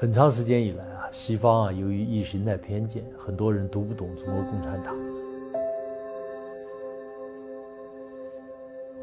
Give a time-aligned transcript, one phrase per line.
[0.00, 4.94] 很长时间以来啊，西方啊，由于意识形态偏见，很多人读不懂中国共产党。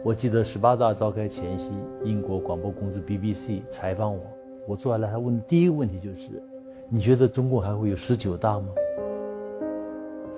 [0.01, 1.73] 我记得十八大召开前夕，
[2.05, 4.21] 英国广播公司 BBC 采访我，
[4.65, 6.41] 我坐下来，他问的第一个问题就是
[6.87, 8.67] ：“你觉得中共还会有十九大吗？”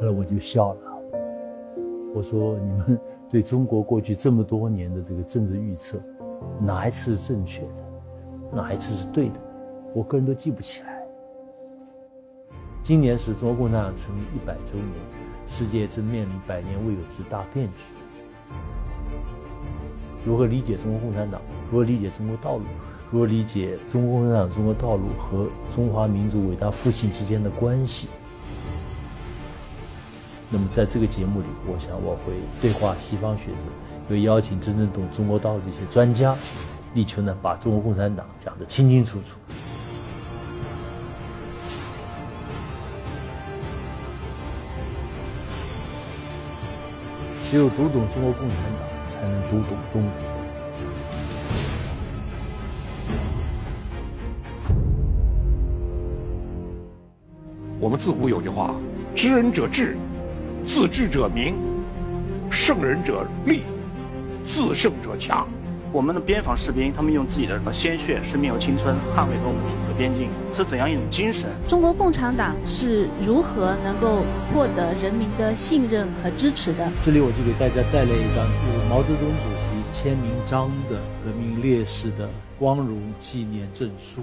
[0.02, 0.80] 后来我就笑了，
[2.16, 3.00] 我说：“你们
[3.30, 6.00] 对中国过去这么多年的这个政治预测，
[6.60, 7.84] 哪一次是正确的？
[8.52, 9.40] 哪一次是对的？”
[9.98, 11.02] 我个人都记不起来。
[12.84, 14.94] 今年是中国共产党成立一百周年，
[15.48, 17.74] 世界正面临百年未有之大变局。
[20.24, 21.42] 如何理解中国共产党？
[21.72, 22.64] 如何理解中国道路？
[23.10, 28.08] 如何理解中国共产党中国道路和中华民族伟大复兴之间的关系？
[30.52, 33.64] 那么，在这个节目里，我想我会对话西方学者，
[34.08, 36.36] 会邀请真正懂中国道路的一些专家，
[36.94, 39.40] 力求呢把中国共产党讲得清清楚楚。
[47.50, 50.12] 只有读懂中国共产党，才能读懂中国。
[57.80, 58.76] 我们自古有句话
[59.16, 59.96] ：“知人者智，
[60.66, 61.54] 自知者明；
[62.52, 63.62] 胜人者力，
[64.44, 65.48] 自胜者强。”
[65.94, 71.50] 我们的边防士兵，他们用自己的什么鲜血、生命和青春捍卫着我们祖国的边境，是怎样一种精神？
[71.68, 74.24] 中国共产党是如何能够
[74.54, 76.88] 获得人民的信任和支持的？
[77.02, 84.22] 这里我就给大家带来一张就是毛泽东主席签名章的革命烈士的光荣纪念证书。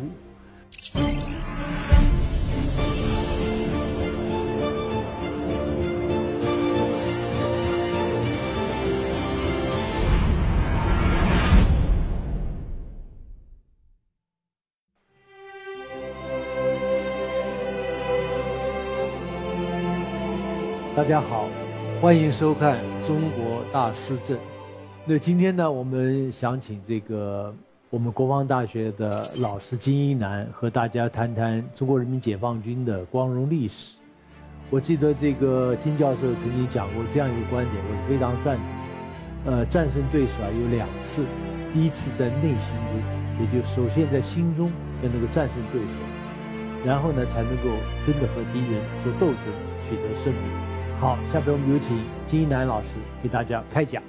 [21.05, 21.51] 大家好，
[22.01, 24.35] 欢迎收看《中国大师政》。
[25.05, 27.55] 那今天呢，我们想请这个
[27.91, 33.97] 我们国防大学的老师金一南和大家谈谈中国人民解放军的光荣历史。
[34.71, 39.53] 我记得这个金教授曾经讲过这样一个观点，我是非常赞同。
[39.53, 41.23] 呃，战胜对手啊有两次，
[41.75, 44.73] 第一次在内心中，也就首先在心中
[45.03, 47.69] 要能够战胜对手，然后呢才能够
[48.07, 49.53] 真的和敌人做斗争，
[49.87, 50.74] 取得胜利。
[51.01, 52.89] 好，下边我们有请金一南老师
[53.23, 54.03] 给大家开讲。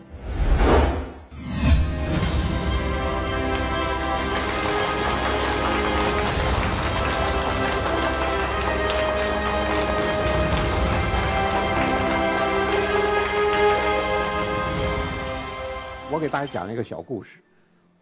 [16.09, 17.39] 我给大家讲一个小故事。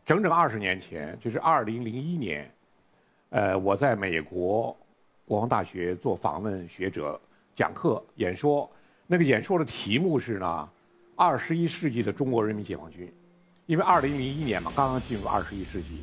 [0.05, 2.47] 整整二十年前，就是二零零一年，
[3.29, 4.77] 呃，我在美国
[5.25, 7.19] 国防大学做访问学者。
[7.55, 8.69] 讲课演说，
[9.05, 10.69] 那个演说的题目是呢，
[11.15, 13.11] 二十一世纪的中国人民解放军，
[13.67, 16.01] 因为二零零一年嘛，刚刚进入二十一世纪，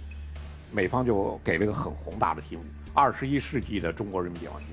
[0.70, 2.62] 美方就给了个很宏大的题目：
[2.94, 4.68] 二十一世纪的中国人民解放军。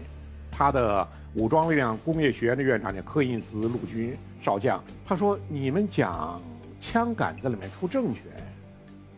[0.51, 6.41] 他的武装力量工业学院的院长叫柯因斯陆军少将，他说：“你们讲
[6.79, 8.23] 枪杆子里面出政权，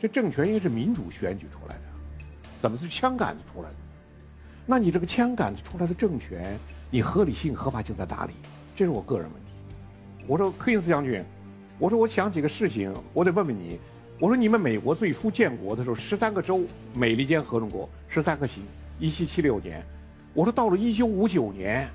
[0.01, 1.81] 这政权应该是民主选举出来的，
[2.59, 3.75] 怎么是枪杆子出来的？
[4.65, 6.57] 那你这个枪杆子出来的政权？”
[6.91, 8.33] 你合理性、合法性在哪里？
[8.75, 10.25] 这是我个人问题。
[10.25, 11.23] 我说柯林斯将军，
[11.77, 13.79] 我说我想起个事情，我得问问你。
[14.19, 16.63] 我说你们美国最初建国的时候，十三个州，
[16.93, 18.63] 美利坚合众国，十三个星，
[18.99, 19.85] 一七七六年。
[20.33, 21.87] 我说到了一九五九年，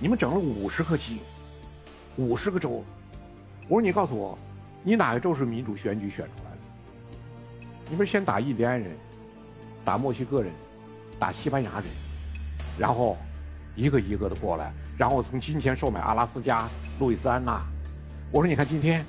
[0.00, 1.18] 你们整了五十颗星，
[2.16, 2.82] 五十个州。
[3.68, 4.38] 我说你告诉我，
[4.82, 6.58] 你哪个州是民主选举选出来的？
[7.90, 8.90] 你们先打印第安人，
[9.84, 10.50] 打墨西哥人，
[11.18, 11.84] 打西班牙人，
[12.78, 13.18] 然后。
[13.74, 16.68] 一个一个的过来，然后从金钱售买阿拉斯加、
[16.98, 17.60] 路易斯安那。
[18.30, 19.04] 我说，你看今天，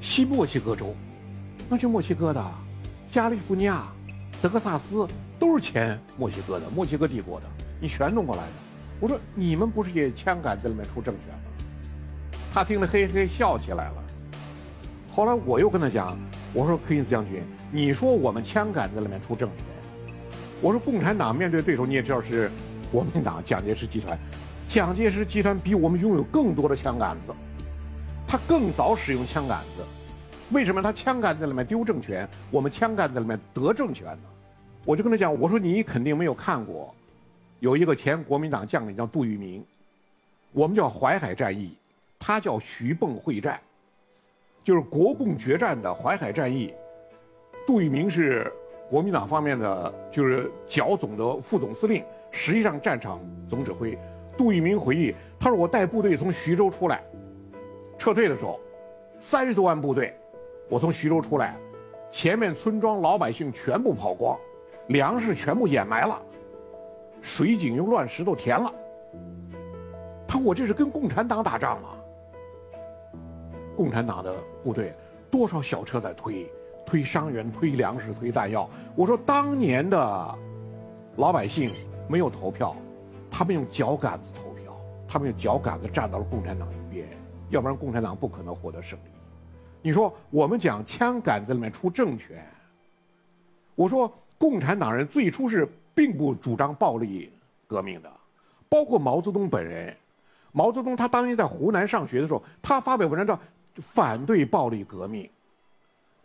[0.00, 0.94] 西墨西哥州，
[1.68, 2.44] 那就墨西哥的，
[3.10, 3.84] 加利福尼亚、
[4.40, 5.06] 德克萨斯
[5.38, 7.46] 都是前墨西哥的，墨西哥帝国的，
[7.80, 8.48] 你全弄过来的。
[9.00, 12.38] 我说，你们不是也枪杆子里面出政权吗？
[12.52, 14.04] 他听了嘿嘿笑起来了。
[15.12, 16.16] 后来我又跟他讲，
[16.52, 17.42] 我说，柯因斯将军，
[17.72, 19.64] 你说我们枪杆子里面出政权，
[20.60, 22.50] 我说共产党面对对手，你也知道是。
[22.90, 24.18] 国民党蒋介石集团，
[24.68, 27.32] 蒋介石集团比我们拥有更多的枪杆子，
[28.26, 29.84] 他更早使用枪杆子，
[30.50, 34.22] 为什么他枪杆子里面丢政权，我们枪杆子里面得政权呢？
[34.84, 36.94] 我就跟他讲，我说你肯定没有看过，
[37.58, 39.64] 有一个前国民党将领叫杜聿明，
[40.52, 41.76] 我们叫淮海战役，
[42.18, 43.60] 他叫徐蚌会战，
[44.62, 46.72] 就是国共决战的淮海战役，
[47.66, 48.52] 杜聿明是
[48.88, 52.04] 国民党方面的就是剿总的副总司令，
[52.36, 53.18] 实际上战场
[53.48, 53.98] 总指挥。
[54.36, 57.02] 杜聿明回忆，他说：“我带部队从徐州出来，
[57.96, 58.60] 撤退的时候，
[59.18, 60.14] 三十多万部队，
[60.68, 61.56] 我从徐州出来，
[62.12, 64.38] 前面村庄老百姓全部跑光，
[64.88, 66.20] 粮食全部掩埋了，
[67.22, 68.70] 水井用乱石头填了。
[70.28, 71.96] 他说我这是跟共产党打仗啊！
[73.74, 74.92] 共产党的部队
[75.30, 76.46] 多少小车在推，
[76.84, 78.68] 推伤员，推粮食，推弹药。
[78.94, 80.38] 我说当年的
[81.16, 81.70] 老百姓
[82.08, 82.74] 没有投票。”
[83.28, 84.74] 他们用脚杆子投票，
[85.06, 87.06] 他们用脚杆子站到了共产党一边，
[87.50, 89.10] 要不然共产党不可能获得胜利。
[89.82, 92.42] 你说我们讲枪杆子里面出政权，
[93.74, 97.30] 我说共产党人最初是并不主张暴力
[97.66, 98.10] 革命的，
[98.70, 99.94] 包括毛泽东本人。
[100.52, 103.38] 毛泽东他当年在湖南上学的时候，他发表文章叫
[103.76, 105.28] 反对暴力革命，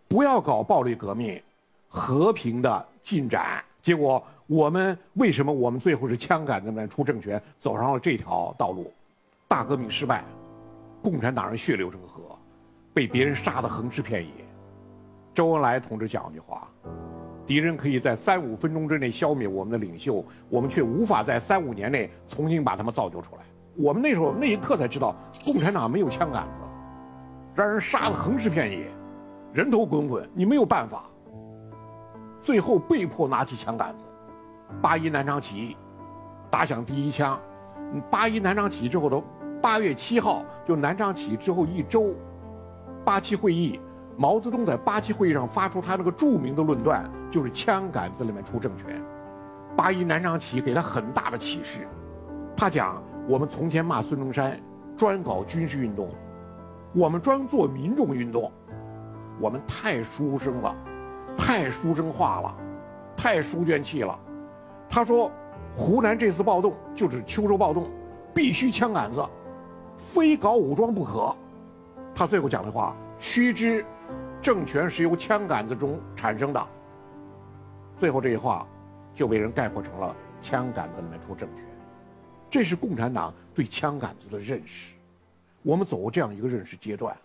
[0.07, 1.41] 不要搞暴力革命，
[1.89, 3.61] 和平的进展。
[3.81, 4.23] 结果。
[4.51, 8.91] 我们为什么我们最后是枪杆子里面出政权，走上了这条道路？
[9.47, 10.25] 大革命失败，
[11.01, 12.37] 共产党人血流成河，
[12.93, 14.29] 被别人杀得横尸遍野。
[15.33, 16.67] 周恩来同志讲一句话：
[17.45, 23.41] 敌人可以在三五分钟之内消灭我们的领袖，我们却无法在三五年内重新把他们造就出来。
[23.77, 25.15] 我们那时候那一刻才知道，
[25.45, 26.65] 共产党没有枪杆子，
[27.55, 28.85] 让人杀得横尸遍野，
[29.53, 31.05] 人头滚滚，你没有办法。
[32.43, 34.03] 最后被迫拿起枪杆子。
[34.79, 35.77] 八一南昌起义，
[36.49, 37.39] 打响第一枪。
[38.09, 39.21] 八一南昌起义之后的
[39.61, 42.13] 八月七号，就南昌起义之后一周，
[43.03, 43.79] 八七会议，
[44.17, 49.01] 毛泽东在八七会议上发出他那个著名的论断，就是枪杆子里面出政权。
[49.75, 51.87] 八一南昌起义给他很大的启示。
[52.55, 54.59] 他讲：我们从前骂孙中山，
[54.95, 56.09] 专搞军事运动，
[56.93, 58.51] 我们专做民众运动，
[59.39, 60.75] 我们太书生了，
[61.37, 62.55] 太书生化了，
[63.17, 64.17] 太书卷气了。
[64.93, 65.31] 他说
[65.73, 67.89] ：“湖南这次暴动就是秋收暴动，
[68.35, 69.25] 必须枪杆子，
[69.95, 71.33] 非搞武装不可。”
[72.13, 73.85] 他最后讲的话：“须知，
[74.41, 76.67] 政权是由枪杆子中产生的。”
[77.97, 78.67] 最后这句话，
[79.15, 81.63] 就被人概括成了“枪杆子里面出政权”。
[82.51, 84.93] 这是共产党对枪杆子的认识。
[85.61, 87.15] 我们走过这样一个认识阶段，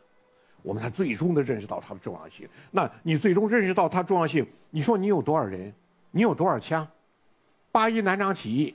[0.63, 2.49] 我们才最终的认识到它的重要性。
[2.71, 5.75] 那你最终认识到它重要性，你说你有多少人？
[6.13, 6.87] 你有多少枪？
[7.76, 8.75] 八一南昌起义，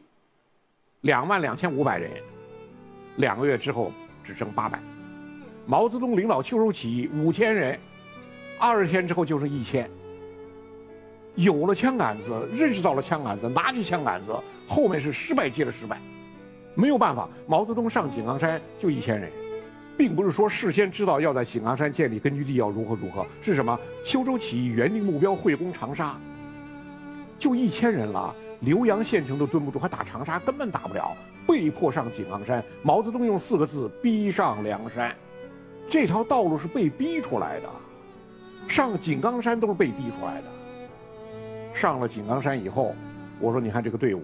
[1.01, 2.12] 两万两千五百人，
[3.15, 3.92] 两个月之后
[4.24, 4.80] 只剩八百。
[5.65, 7.80] 毛泽东领导秋收起义五千人，
[8.59, 9.89] 二十天之后就剩一千。
[11.33, 14.36] 有了枪杆子，认识到了枪杆子，拿起枪杆子，
[14.68, 16.00] 后面是失败接着失败，
[16.75, 17.27] 没有办法。
[17.47, 19.31] 毛泽东上井冈山就一千人，
[19.97, 23.75] 并不是说事先知道要在井冈山建立根据地要如何如何，是什么？
[24.06, 26.15] 秋收起义原定目标会攻长沙，
[27.39, 28.36] 就一千人了。
[28.63, 31.16] 浏阳县城都蹲不住，还打长沙根本打不了，
[31.48, 32.63] 被迫上井冈山。
[32.84, 35.16] 毛泽东用四个字：逼上梁山。
[35.90, 37.69] 这条道路是被逼出来的，
[38.68, 40.48] 上井冈山都是被逼出来的。
[41.74, 42.96] 上了井冈山以后，
[43.40, 44.22] 我说你看这个队伍，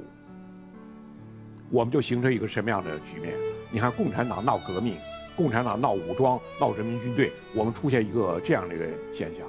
[1.72, 3.33] 我们就形成一个什么样的局面？
[3.72, 4.98] 你看共产党闹革命，
[5.36, 8.86] 共产党闹武装，闹人民军队，我们出现一个这样的一个
[9.18, 9.48] 现象，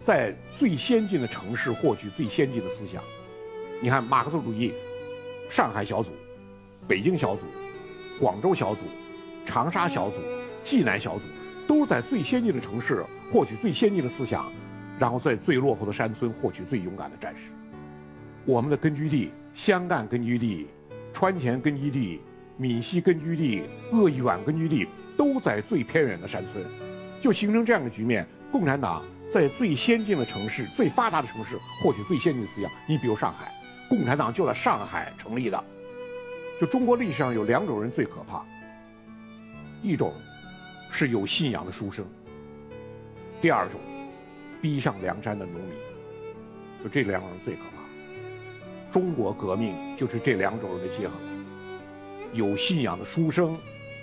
[0.00, 3.02] 在最先进的城市获取最先进的思想。
[3.82, 4.74] 你看，马克思主义，
[5.48, 6.10] 上海小组、
[6.86, 7.42] 北京小组、
[8.20, 8.82] 广州小组、
[9.46, 10.16] 长沙小组、
[10.62, 11.22] 济南小组，
[11.66, 14.52] 都在最先进的城市获取最先进的思想，
[14.98, 17.50] 然后在最落后的山村获取最勇敢的战士。
[18.44, 20.66] 我们的根据地湘赣根据地、
[21.14, 22.20] 川黔根据地、
[22.58, 26.62] 闽西根据地、鄂豫皖根据地，都在最偏远的山村，
[27.18, 28.26] 就形成这样的局面。
[28.52, 32.70] 共产党在最先进的城市、最发达的城市获取最先进的思想。
[32.86, 33.50] 你比如上海。
[33.90, 35.64] 共产党就在上海成立的，
[36.60, 38.44] 就中国历史上有两种人最可怕，
[39.82, 40.14] 一种
[40.92, 42.06] 是有信仰的书生，
[43.40, 43.80] 第二种
[44.62, 45.72] 逼上梁山的农民，
[46.84, 48.92] 就这两种人最可怕。
[48.92, 51.14] 中国革命就是这两种人的结合，
[52.32, 53.58] 有信仰的书生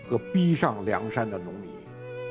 [0.10, 1.70] 和逼上梁山的农民，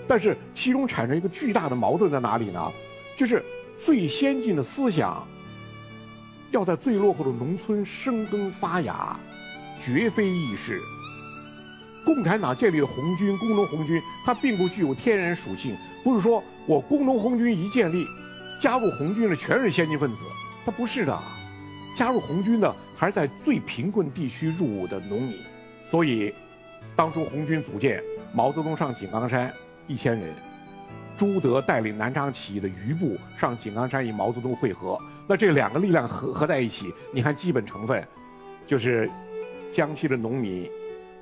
[0.06, 2.70] 但是其中产生一个巨大的矛盾在哪里呢？
[3.16, 3.42] 就是
[3.78, 5.26] 最先进的思想。
[6.50, 9.18] 要在最落后的农村生根发芽，
[9.80, 10.80] 绝非易事。
[12.04, 18.06] 共产党建立的红军，工农红军，它并不具有天然属性，不是说我工农红军一建立，
[18.60, 20.18] 加入红军的全是先进分子，
[20.64, 21.20] 它不是的。
[21.96, 25.36] 加入红军的还是在最贫困地区入伍的农民。
[25.90, 26.32] 所以，
[26.94, 29.52] 当初红军组建，毛泽东上井冈山
[29.86, 30.34] 一千人，
[31.16, 34.98] 朱德带领南昌起义的余部上井冈山与毛泽东会合。
[35.28, 38.06] 那这两个力量合合在一起，你看基本成分，
[38.66, 39.10] 就是
[39.72, 40.70] 江西的农民、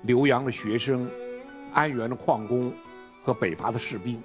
[0.07, 1.09] 浏阳的学生、
[1.73, 2.73] 安源的矿工
[3.23, 4.23] 和北伐的士兵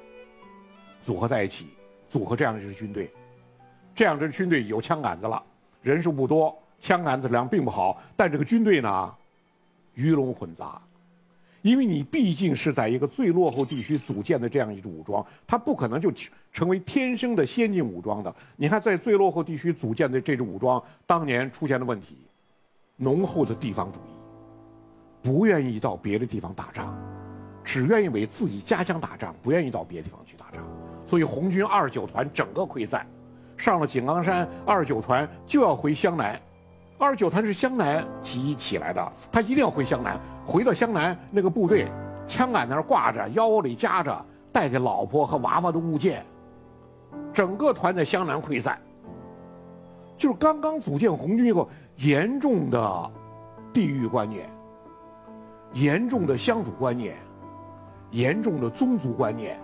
[1.01, 1.69] 组合在一起，
[2.09, 3.09] 组合这样一支军队。
[3.95, 5.41] 这样支军队有枪杆子了，
[5.81, 9.15] 人数不多，枪杆子量并不好，但这个军队呢，
[9.93, 10.81] 鱼龙混杂。
[11.61, 16.11] 因为你毕竟是在一个最落后地区组建的这样一支武装，它不可能就
[16.51, 18.33] 成为天生的先进武装的。
[18.55, 22.17] 你看，在最落后地区组建的这支武装，当年出现的问题，
[22.95, 24.11] 浓厚的地方主义，
[25.21, 26.97] 不愿意到别的地方打仗，
[27.63, 30.65] 只愿意为自己家乡打仗，不愿意到别的地方去打仗。
[31.05, 33.05] 所以红军二十九团整个溃散，
[33.57, 36.39] 上了井冈山，二十九团就要回湘南。
[36.97, 40.19] 二九团是湘南起义起来的，他一定要回湘南。
[40.49, 41.87] 回到湘南，那个部队
[42.27, 46.25] 枪杆那儿挂着，腰里夹着带给老婆和娃娃的物件，
[47.31, 48.81] 整个团在湘南溃散。
[50.17, 53.11] 就是刚刚组建红军以后，严重的
[53.71, 54.49] 地域观念、
[55.73, 57.15] 严重的乡土观念、
[58.09, 59.55] 严重的宗族观念、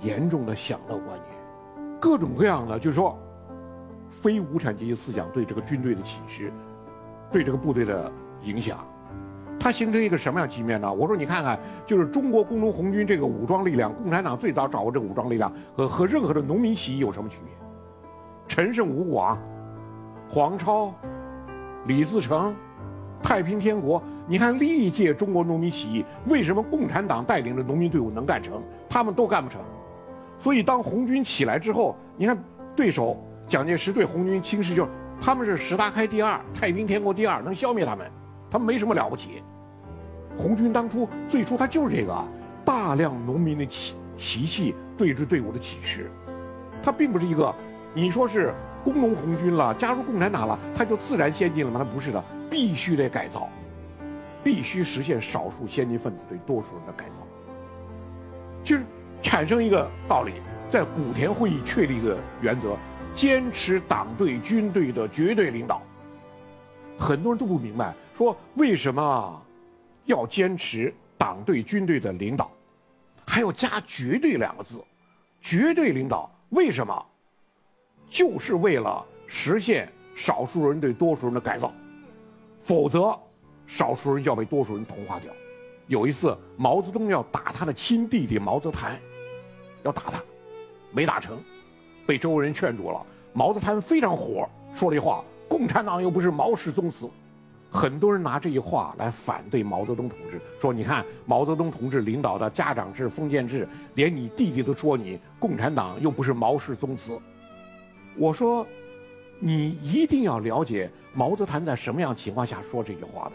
[0.00, 3.18] 严重的享乐观念，各种各样的，就是说。
[4.10, 6.50] 非无产阶级思想对这个军队的侵蚀，
[7.30, 8.10] 对这个部队的
[8.42, 8.78] 影响，
[9.60, 10.92] 它形成一个什么样局面呢？
[10.92, 17.52] 我说你看看，就是中国工农红军这个武装力量，共产党最早掌握这个武装力量和和任何的农民起义有什么区别？
[18.46, 19.38] 陈胜吴广、
[20.28, 20.94] 黄超、
[21.86, 22.54] 李自成、
[23.22, 29.60] 太平天国，你看历届中国农民起义，为什么共产党带领的农民队伍能干成，他们都干不成？
[30.38, 32.38] 所以当红军起来之后，你看
[32.74, 33.16] 对手。
[33.48, 38.06] 蒋介石对红军轻视，就是他们是石达开第二，太平天国第二，能消灭他们，
[38.50, 39.42] 他没什么了不起。
[40.36, 42.24] 红军当初最初他就是这个
[42.64, 46.10] 大量农民的习习气对支队伍的启示，
[46.82, 47.54] 他并不是一个，
[47.94, 51.78] 你说是工农红军了，加入共产党了，他就自然先进了吗？
[51.78, 53.48] 他不是的，必须得改造，
[54.44, 57.26] 必须实现少数先进分子对多数人的改造，
[58.62, 58.84] 就是
[59.22, 60.34] 产生一个道理，
[60.70, 62.76] 在古田会议确立一个原则。
[63.14, 65.82] 坚持党对军队的绝对领导，
[66.98, 69.42] 很多人都不明白，说为什么
[70.04, 72.50] 要坚持党对军队的领导，
[73.26, 74.82] 还要加“绝对”两个字，
[75.40, 77.06] 绝对领导为什么？
[78.10, 79.86] 就是为了实现
[80.16, 81.72] 少数人对多数人的改造，
[82.64, 83.16] 否则
[83.66, 85.30] 少数人要被多数人同化掉。
[85.86, 88.98] 有一次，毛泽东要打他的亲弟弟毛泽谈，
[89.84, 90.22] 要打他，
[90.90, 91.38] 没打成。
[92.06, 97.08] 被周围人劝住了，毛泽东非常火，说了一话：“共产党又不是毛氏宗祠。”
[97.70, 107.18] 很多人拿这句话来反对毛泽东同志，说：“你看毛泽东同志领导的家长制、封建制，连你弟弟都说你共产党又不是毛氏宗祠。”
[108.16, 108.66] 我说
[109.38, 113.32] ：“你一定要了解毛泽东在什么样情况下说这句话的。”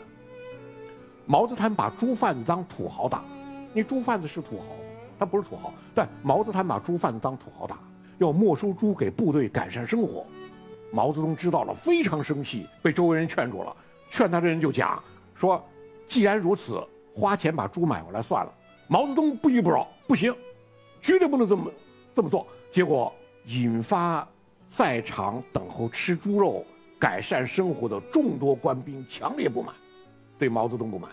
[1.28, 3.24] 毛泽东把猪贩子当土豪打，
[3.72, 4.66] 你猪贩子是土豪，
[5.20, 7.78] 他不是土豪，但毛泽东把猪贩子当土豪打。
[8.18, 10.26] 要没收猪给部队改善生活，
[10.94, 13.76] 毛泽东知道了非常生气，被周围人劝住了。
[14.12, 15.02] 劝他的人就讲
[15.34, 15.60] 说
[16.08, 16.80] ：“既然如此，
[17.16, 18.54] 花钱把猪买回来算了。”
[18.88, 20.32] 毛泽东不依不饶，不行，
[21.02, 21.72] 绝对不能这么
[22.14, 22.46] 这么做。
[22.72, 23.12] 结果
[23.46, 24.28] 引发
[24.70, 26.64] 在场等候吃猪肉
[27.00, 29.74] 改善生活的众多官兵强烈不满，
[30.38, 31.10] 对毛泽东不满，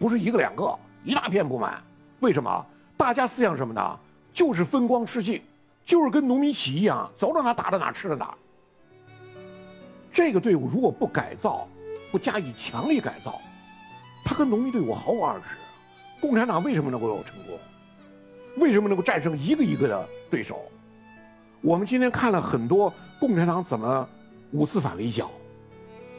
[0.00, 1.80] 不是一个两个，一大片不满。
[2.18, 2.66] 为什么？
[2.96, 3.96] 大家思想什么呢？
[4.32, 5.40] 就是分光吃净。
[5.84, 8.34] 就是跟农民起义一样，走到哪打到哪，吃到哪。
[10.12, 11.66] 这个队伍如果不改造，
[12.10, 13.40] 不加以强力改造，
[14.24, 15.56] 他跟农民队伍毫无二致。
[16.20, 17.58] 共产党为什么能够有成功？
[18.58, 20.70] 为什么能够战胜一个一个的对手？
[21.62, 24.08] 我们今天看了很多共产党怎么
[24.50, 25.30] 五次反围剿、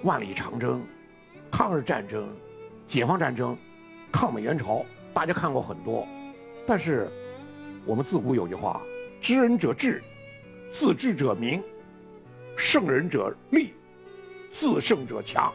[0.03, 0.81] 万里长征、
[1.51, 2.27] 抗日战争、
[2.88, 3.55] 解放战争、
[4.12, 4.83] 抗美援朝，
[5.13, 6.07] 大家看过很多。
[6.65, 7.07] 但是
[7.85, 8.81] 我们自古有句话。
[9.21, 10.03] 知人者智，
[10.69, 11.62] 自知者明；
[12.57, 13.73] 胜人者力，
[14.53, 15.51] 自胜者强。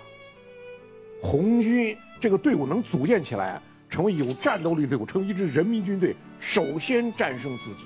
[1.22, 7.80] 红军这个队伍能组建起来，成为有战斗力队伍，成为一支人民军队，首先战胜自己。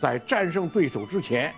[0.00, 1.52] 在战胜对手之前，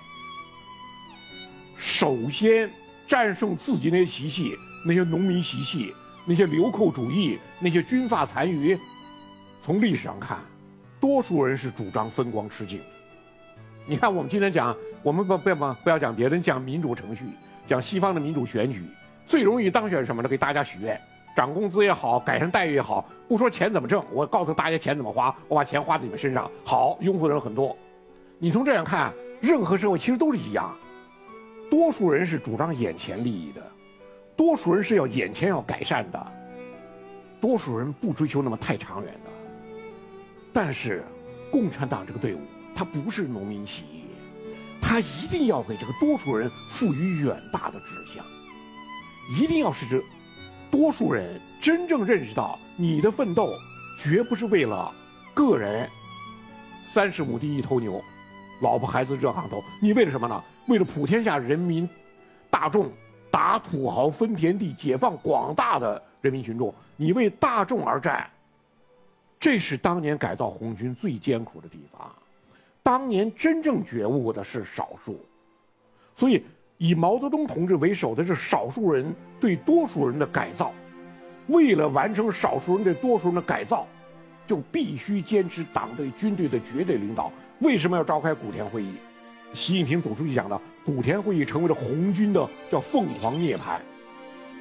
[1.77, 2.71] 首先
[3.07, 4.55] 战胜自己那些习气，
[4.87, 5.95] 那些农民习气，
[6.27, 8.79] 那些流寇主义，那些军阀残余。
[9.65, 10.39] 从历史上看，
[11.01, 12.81] 多数人是主张分光吃净。
[13.87, 17.25] 你看，我们今天讲，我们不不要不要讲别人，讲民主程序，
[17.69, 18.83] 讲西方的民主选举，
[19.27, 20.29] 最容易当选什么呢？
[20.29, 20.99] 给大家许愿，
[21.37, 27.77] 涨工资也好，改善待遇也好，不说钱怎么挣，我告诉大家钱怎么花，我把钱花在你们身上，好，拥护的人很多。
[28.39, 30.75] 你从这样看，任何社会其实都是一样，
[31.71, 33.61] 多数人是主张眼前利益的，
[34.35, 36.27] 多数人是要眼前要改善的，
[37.39, 39.31] 多数人不追求那么太长远的。
[40.55, 41.05] 但是，
[41.53, 42.41] 共产党这个队伍，
[42.75, 43.98] 它不是农民起义，
[44.81, 48.25] 他一定要给这个多数人赋予远大的志向，
[49.39, 50.03] 一定要使这
[50.71, 53.53] 多数人真正认识到，你的奋斗
[53.99, 54.93] 绝不是为了
[55.35, 55.89] 个人
[56.87, 58.03] 三十亩地一头牛，
[58.61, 60.43] 老婆孩子热炕头，你为了什么呢？
[60.67, 61.89] 为了普天下人民
[62.51, 62.91] 大众，
[63.31, 68.29] 打土豪分田地，解放广大的人民群众，你为大众而战。
[69.41, 72.13] 这是当年改造红军最艰苦的地方，
[72.89, 75.21] 当年真正觉悟的是少数，
[76.17, 76.43] 所以
[76.79, 80.73] 以毛泽东同志为首的是少数人对多数人的改造，
[81.49, 83.87] 为了完成少数人对多数人的改造，
[84.47, 87.31] 就必须坚持党对军队的绝对领导。
[87.59, 88.95] 为什么要召开古田会议？
[89.53, 93.79] 习近平总书记讲的，古田会议成为了红军的叫凤凰涅槃。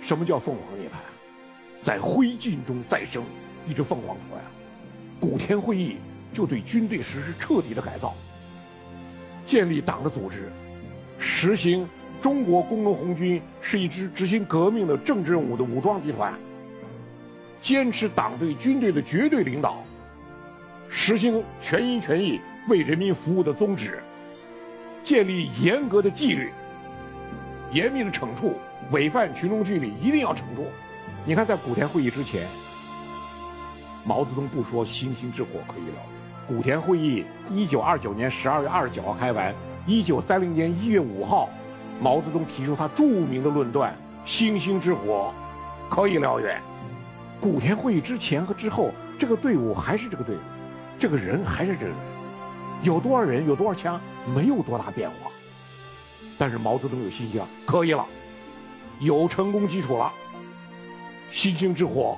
[0.01, 1.81] 什么叫凤凰涅槃？
[1.81, 3.24] 在灰烬中再生
[3.65, 4.51] 一只凤凰出来了。
[5.17, 5.96] 古田会议
[6.34, 8.13] 就对军队实施彻底的改造，
[9.46, 10.51] 建立党的组织，
[11.17, 11.88] 实行
[12.22, 16.34] 中国工农红军是一支执行革命的政治任务的武装集团，
[17.62, 19.84] 坚持党对军队的绝对领导，
[20.89, 24.00] 实行全心全意为人民服务的宗旨，
[25.03, 26.51] 建立严格的纪律，
[27.72, 28.55] 严密的惩处
[28.91, 30.67] 违反群众纪律一定要惩处。
[31.25, 32.48] 你看，在古田会议之前。
[34.05, 36.16] 毛泽东不说星星之火可以燎原。
[36.48, 39.54] 古田会议一九二九年十二月二十九号开完，
[39.86, 41.50] 一九三零年一月五号，
[42.00, 45.34] 毛泽东提出他著名的论断：星星之火
[45.89, 46.62] 可以燎原。
[47.42, 50.39] 古田会议之前和之后，这个队伍还是这个队伍，
[50.98, 51.96] 这个人还是这个人，
[52.82, 54.00] 有多少人，有多少枪，
[54.34, 55.30] 没有多大变化。
[56.38, 58.06] 但是毛泽东有信心啊，可以了，
[59.01, 60.13] 有成功基础了，
[61.30, 62.17] 星星之火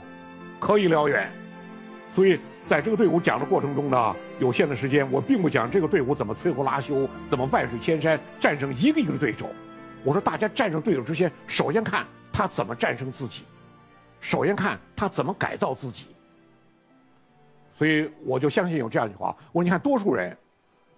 [0.60, 1.28] 可以燎原。
[2.14, 9.50] 所以，在这个队伍讲的过程中呢，有限的时间，我并不讲这个队伍怎么摧枯拉朽，怎么万水千山战胜一个一个对手。
[10.04, 13.42] 我说，大家战胜对手之前，首先看他怎么战胜自己，
[14.22, 16.06] 首先看他怎么改造自己。
[17.76, 20.38] 所以，我就相信有这样一句话：我说，你看，多数人，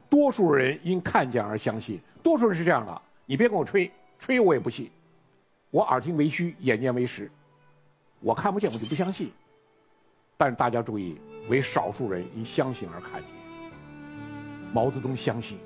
[0.09, 3.01] 多数人因看见而相信，多数人是这样的。
[3.25, 4.91] 你别跟我吹，吹我也不信。
[5.69, 7.31] 我耳听为虚，眼见为实，
[8.19, 9.31] 我看不见，我就不相信。
[10.35, 11.17] 但是大家注意，
[11.49, 13.29] 为少数人因相信而看见。
[14.73, 15.57] 毛泽东相信，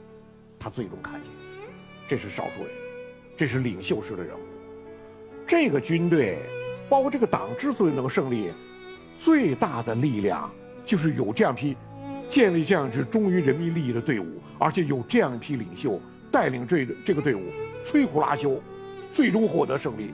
[0.58, 1.24] 他最终看见，
[2.08, 2.74] 这是少数人，
[3.38, 4.42] 这是领袖式的人物。
[5.46, 6.40] 这个军队，
[6.90, 8.52] 包括这个党之所以能够胜利，
[9.20, 10.52] 最大的力量
[10.84, 11.78] 就是有这样批，
[12.28, 17.44] 建立这样一支忠于人民利益的队伍，而且有这样一批领袖带领这这个队伍
[17.86, 18.60] 摧枯拉朽，
[19.12, 20.12] 最终获得胜利。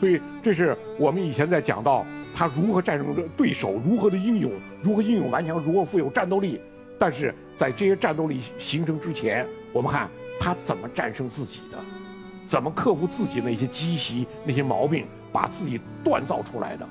[0.00, 2.06] 所以，这是我们以前在讲到。
[2.34, 3.80] 他如何战胜对手？
[3.84, 4.52] 如何的英勇？
[4.82, 5.58] 如何英勇顽强？
[5.60, 6.60] 如何富有战斗力？
[6.98, 10.08] 但是在这些战斗力形成之前，我们看
[10.40, 11.78] 他怎么战胜自己的，
[12.46, 16.86] 怎么克服自己那些积习、那些毛病，把自己锻造出来的。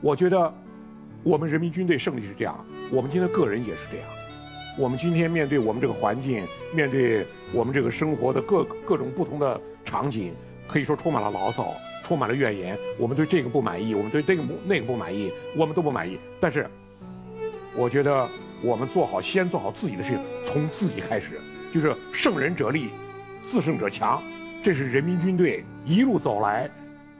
[0.00, 0.52] 我觉得，
[1.22, 4.08] 我们人民军队胜利是这样，我们今天个人也是这样。
[4.78, 6.44] 我们今天面对我们这个环境，
[6.74, 10.34] 面对我们这个生活的各各种不同的场景，
[10.68, 11.72] 可以说充满了牢骚。
[12.06, 16.16] 充满了怨言，我们对这个不满意，我们对这个不那个不满意，我们都不满意。
[16.40, 16.70] 但是，
[17.74, 18.28] 我觉得
[18.62, 21.40] 我们做好，先做好自己的事情，从自己开始，
[21.74, 22.90] 就是胜人者力，
[23.50, 24.22] 自胜者强，
[24.62, 26.70] 这是人民军队一路走来，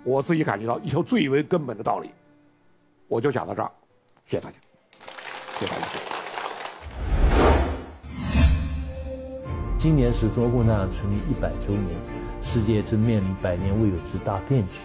[0.05, 2.13] 我自己感觉到一条最为根本的道理。
[3.09, 3.71] 我就讲到这儿，
[4.25, 4.57] 谢谢大家，
[5.59, 5.87] 谢谢大家。
[9.81, 12.16] 今年是中国共产党成立一百周年。
[12.47, 14.79] 世界正面临百年未有之大变局，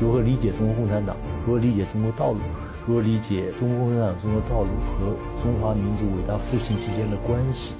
[0.00, 1.16] 如何理解中国共产党？
[1.44, 2.38] 如何理解中国道路？
[2.86, 7.74] 如何理解中国共产党中国道路和中华民族伟大复兴之间的关系？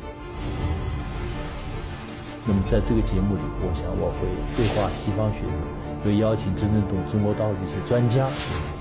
[2.48, 5.62] 那么，在这个节目里，我想我会对话西方学者，
[6.04, 8.28] 会邀请真正懂中国道的一些专家，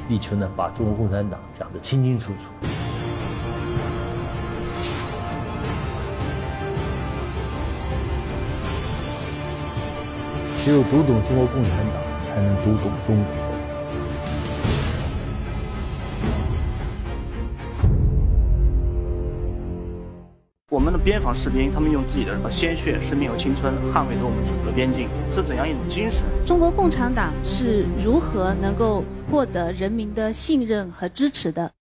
[0.10, 2.75] 力求呢把中国共产党讲得清清楚楚。
[10.66, 13.26] 只有读懂中国共产党，才能读懂中国。
[20.72, 26.24] 我们的边防士兵，他们用自己的鲜血、生命和青春，捍卫着我们祖国的边境，是怎样一种精神？
[26.44, 31.72] 中国共产党是如何能够获得人民的信任和支持的？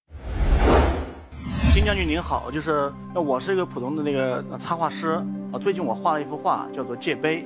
[1.73, 5.13] 金将军您好，就是我是一个普通的那个插画师。
[5.53, 7.39] 啊，最近我画了一幅画，叫做《界碑》。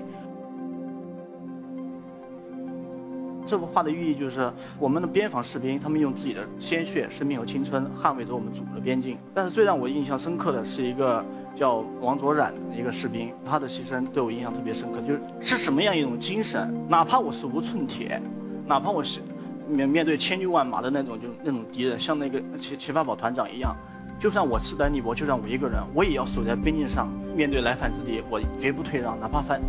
[3.48, 9.16] 这幅画的寓意就是，我们的边防士兵，他们用自己的鲜血、生命和青春，捍卫着我们祖国的边境。
[9.34, 11.24] 但是最让我印象深刻的是一个
[11.56, 15.00] 叫王卓染的一个士兵，他的牺牲对我印象特别深刻。
[15.00, 16.70] 就是是什么样一种精神？
[16.90, 18.20] 哪怕我是无寸铁，
[18.66, 19.20] 哪怕我是
[19.66, 23.74] 面面对千军万马的那种就那种敌人，像那个齐齐发宝团长一样。
[24.18, 29.60] 就算我势单力薄，就算我一个人，我也要守在边境上，面对来犯之敌，我绝不退让，哪怕犯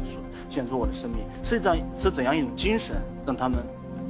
[0.50, 1.20] 献出我的生命。
[1.44, 2.96] 是这样，是怎样一种精神，
[3.28, 3.60] 让他们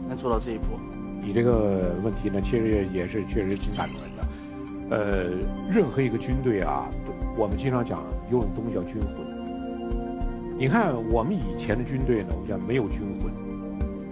[0.08, 0.80] 能做到这一步？
[1.22, 4.96] 你这个问题呢，其实也是确实挺感人的。
[4.96, 5.24] 呃，
[5.70, 6.90] 任何一个军队啊，
[7.36, 9.28] 我们经常讲有种东西叫军魂。
[10.58, 13.30] 你看我们以前的军队呢，我们讲没有军魂。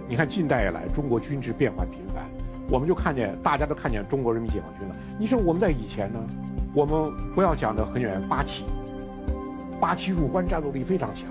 [0.06, 2.27] 你看近代以来，中国军制变化频繁。
[2.70, 4.94] 我们就看见，大家都看见中国人民解放军了。
[5.18, 6.20] 你说我们在以前呢，
[6.74, 8.64] 我们不要讲的很远，八旗，
[9.80, 11.24] 八旗入关战斗力非常强。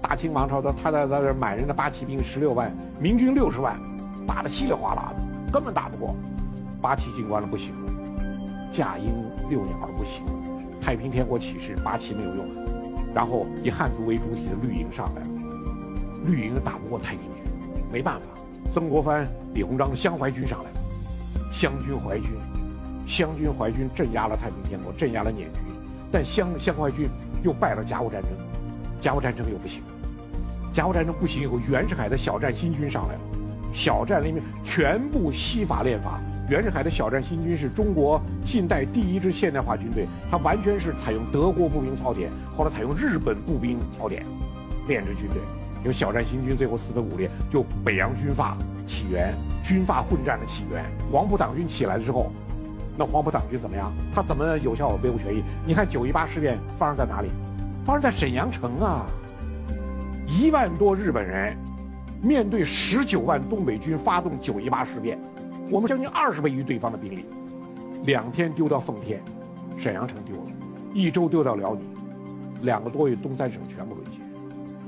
[0.00, 3.78] 大清王朝的他在在这满人的八旗兵十六万，明军六十万，
[4.26, 6.16] 打得稀里哗啦的，根本打不过。
[6.80, 7.74] 八旗进关了不行，
[8.72, 9.12] 驾鹰
[9.50, 10.24] 六鸟不行，
[10.80, 12.46] 太平天国起事，八旗没有用。
[13.14, 15.28] 然后以汉族为主体的绿营上来了，
[16.24, 17.42] 绿营打不过太平军，
[17.92, 18.28] 没办法。
[18.72, 20.69] 曾国藩、李鸿章的湘淮军上来，
[21.50, 22.30] 湘军、淮军，
[23.06, 25.62] 湘军、淮军镇压了太平天国，镇压了捻军，
[26.10, 27.08] 但湘湘淮军
[27.42, 28.30] 又败了甲午战争，
[29.00, 29.82] 甲午战争又不行，
[30.72, 33.20] 甲午战争不行以后，袁世凯的小站新军上来了，
[33.72, 44.24] 小站里面全部西法练法，袁世凯的小站新军是中国近代第一支现代化军队，它完全是采用德国步兵操点，后来采用日本步兵操点，
[44.86, 45.42] 练制军队。
[45.82, 50.84] 因为小站新军最后四分五裂，就北洋军阀起源，军阀混战的起源。
[51.10, 52.30] 黄埔党军起来之后，
[52.96, 53.92] 那黄埔党军怎么样？
[54.12, 55.42] 他怎么有效维护权益？
[55.64, 57.28] 你看九一八事变发生在哪里？
[57.84, 59.06] 发生在沈阳城啊！
[60.26, 61.56] 一万多日本人
[62.22, 65.18] 面对十九万东北军发动九一八事变，
[65.70, 67.24] 我们将近二十倍于对方的兵力，
[68.04, 69.22] 两天丢到奉天，
[69.78, 70.50] 沈阳城丢了，
[70.92, 71.82] 一周丢到辽宁，
[72.60, 74.20] 两个多月东三省全部沦陷。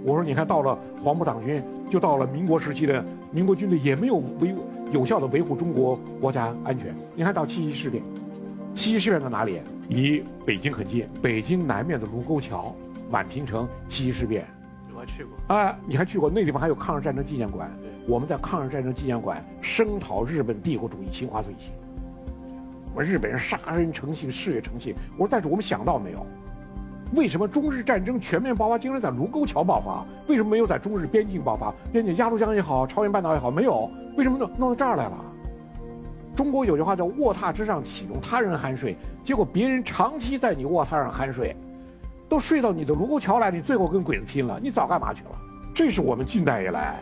[0.05, 4.55] 我说，你看到了黄埔党军，就到了民国时期的民国军队，也没有维
[4.93, 6.95] 有效的维护中国国家安全。
[7.15, 8.03] 你看到七七事变，
[8.75, 9.61] 七七事变在哪里？
[9.89, 12.75] 离北京很近，北京南面的卢沟桥、
[13.13, 13.69] 宛平城。
[13.89, 14.45] 七七事变，
[14.93, 15.55] 我还去过。
[15.55, 16.29] 啊，你还去过？
[16.29, 17.71] 那地方还有抗日战争纪念馆。
[18.09, 21.73] 我们在抗日战争纪念馆声讨日本帝国主义侵华罪行。
[22.93, 24.95] 我们日本人杀人成性，事业成性。
[25.17, 26.27] 我说，但是我们想到没有？
[27.15, 30.05] 为什么中日战争全面爆发竟然在卢沟桥爆发？
[30.29, 31.73] 为什么没有在中日边境爆发？
[31.93, 33.91] 边境鸭绿江也好，朝鲜半岛也好，没有？
[34.17, 35.25] 为什么弄弄到这儿来了？
[36.35, 41.55] 中国有句话叫“卧榻之上岂容他人酣睡”，结果别人长期在你卧榻上酣睡，
[42.31, 45.31] 都睡到你的卢沟桥来，你最后跟鬼子拼了，你早干嘛去了？
[45.75, 46.99] 这是我们近代以来，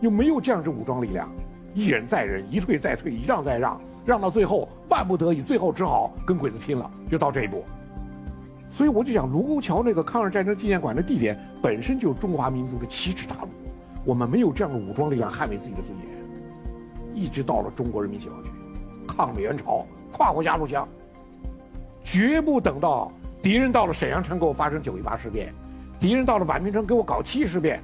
[0.00, 1.28] 又没有这样之武装力量，
[1.74, 7.64] 一忍再忍，一退再退，一让再让，让到最后万不得已，最后只好跟鬼子拼了，就到这一步。
[8.70, 13.48] 所以我就讲卢沟桥那个抗日战争纪念馆的地点本身就是中华民族的奇耻大辱，
[14.04, 18.52] 我们没有这样的武装力量捍卫自己的尊严，一直到了中国人民解放军
[19.06, 20.86] 抗美援朝跨过鸭绿江，
[22.04, 23.10] 绝不等到
[23.42, 25.52] 敌人到了沈阳城给我发生九一八事变，
[25.98, 27.82] 敌人到了宛平城给我搞七事变，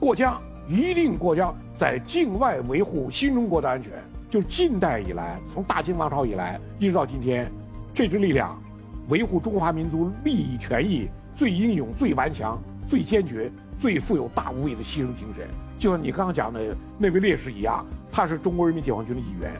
[0.00, 3.92] 过江一定过江，在境外维护新中国的安全。
[4.30, 7.50] 就近代以来，从大清王朝以来一直到今天，
[7.92, 8.56] 这支力量。
[9.10, 12.56] 维护中华民族利益权益最英勇、最顽强、
[12.88, 15.48] 最坚决、最富有大无畏的牺牲精神，
[15.80, 19.52] 就像你刚刚讲的那位烈士一样，他是中国人民解放军的一员，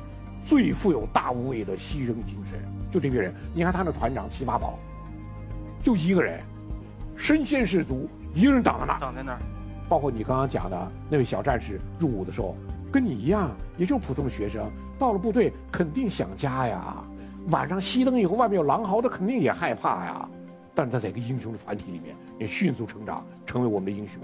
[0.47, 2.61] 最富有大无畏的牺牲精神。
[2.93, 4.79] 就这个人，你看他那团长齐发宝，
[5.83, 6.41] 就一个人，
[7.17, 9.01] 身先士卒，一个人挡在那儿。
[9.01, 9.39] 挡在那儿。
[9.89, 12.55] 包括你刚刚讲的那位小战士入伍的时候，
[12.93, 17.03] 跟你一样，也就普通的学生，到了部队肯定想家呀。
[17.49, 20.29] 晚上熄灯以后，外面有狼嚎，他肯定也害怕呀。
[20.75, 24.21] 但是他在一个英雄的团体里面，也迅速成长，成为我们的英雄。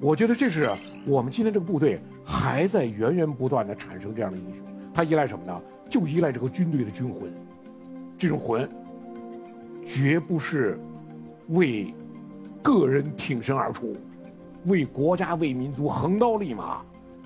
[0.00, 0.68] 我觉得这是
[1.06, 4.64] 我们今天这个部队还在源源不断的产生这样的英雄。
[4.94, 5.60] 他依赖什么呢？
[5.90, 7.32] 就依赖这个军队的军魂。
[8.16, 8.68] 这种魂，
[9.84, 10.80] 绝不是
[11.48, 11.92] 为
[12.62, 13.94] 个人挺身而出，
[14.64, 16.80] 为国家为民族横刀立马，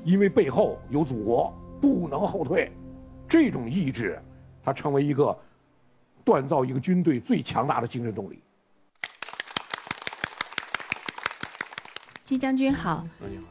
[0.04, 2.70] 因为背后有祖国，不能后退。
[3.28, 4.18] 这种意志。
[4.64, 5.36] 他成为一个
[6.24, 8.38] 锻造一个军队最强大的精神动力。
[12.24, 13.06] 金将军好，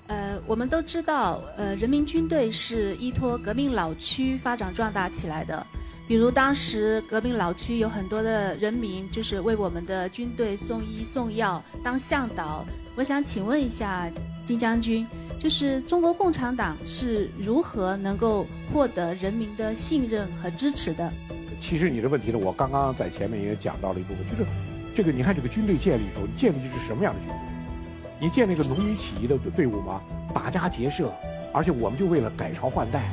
[0.07, 5.63] 呃，我们都知道，呃，人民军队是依托革命老区发展壮大起来的。
[6.07, 12.63] 比比如当时革命老区有很多的人民，就是为我们的军队送医送药、当向导。
[12.95, 14.07] 我想请问一下
[14.45, 15.07] 金将军，
[15.39, 21.11] 就是中国共产党是如何能够获得人民的信任和支持的？
[21.61, 24.49] 其实你的问题呢，我刚刚在前面也讲到了一部分，就是
[24.95, 27.37] 这个你看这个军队建立时候，建立的是什么样的军队？
[28.19, 30.01] 你建立一个农民起义的队伍吗？
[30.33, 31.13] 打家劫舍，
[31.53, 33.09] 而且我们就为了改朝换代。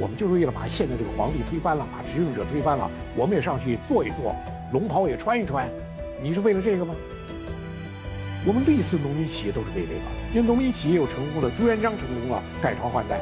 [0.00, 4.34] 我们就是为了把现在这个皇帝推翻了，把执政者推翻了，我们也上去坐一坐，
[4.72, 5.68] 龙袍也穿一穿。
[6.20, 6.92] 你是为了这个吗？
[8.46, 10.00] 我们历次农民起义都是为这个，
[10.34, 13.18] 因为农民起义有成功的，朱元璋成功了，改朝换代，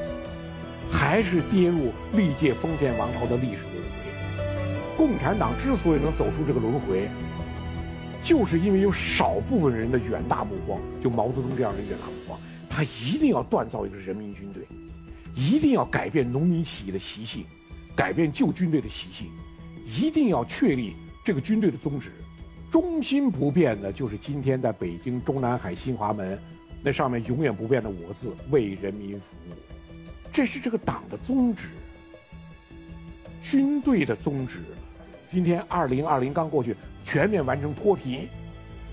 [0.91, 4.97] 还是跌入历届封建王朝的历史轮回。
[4.97, 7.09] 共产党之所以能走出这个轮回，
[8.25, 14.63] 就是因为有少部分人的远大目光，就毛泽东这样的远大目光，他一定要锻造一个人民军队。
[15.35, 17.45] 一定要改变农民起义的习性，
[17.97, 19.29] 改变旧军队的习性，
[19.87, 22.13] 一定要确立这个军队的宗旨，
[22.73, 26.39] 中心不变的就是今天在北京中南海新华门
[26.83, 29.53] 那上面永远不变的五个字：为人民服务。
[30.33, 31.69] 这是这个党的宗旨，
[33.43, 34.61] 军队的宗旨。
[35.31, 38.27] 今天二零二零刚过去，全面完成脱贫，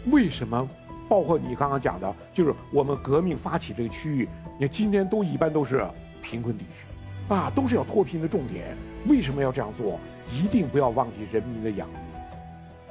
[0.07, 0.69] 为什么？
[1.07, 4.27] 包括你刚刚讲的，就是我们革命发起这个区域，
[4.59, 5.87] 你看今天都一般都是。
[6.21, 8.75] 贫困地区，啊，都是要脱贫的重点。
[9.07, 9.97] 为什么要这样做？
[10.29, 11.93] 一定不要忘记人民的养育，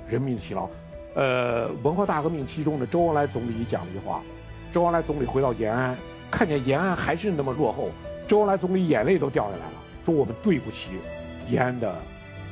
[0.08, 0.68] 人民的勤劳。
[1.14, 4.22] 呃，文化大革命其中的周恩来总理讲了一句话：
[4.72, 5.96] 周恩来总理回到延安，
[6.30, 7.90] 看见延安还是那么落后，
[8.26, 9.72] 周恩来总理眼泪都掉下来了，
[10.04, 10.90] 说我们对不起
[11.48, 11.94] 延安的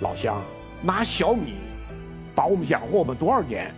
[0.00, 0.42] 老乡，
[0.82, 1.54] 拿小米
[2.34, 3.72] 把我们养活我们多少年，